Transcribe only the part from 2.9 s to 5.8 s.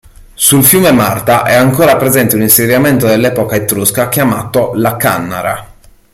dell'epoca etrusca chiamato "La Cannara".